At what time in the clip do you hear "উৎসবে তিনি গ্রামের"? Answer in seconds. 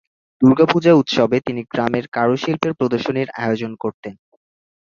0.93-2.05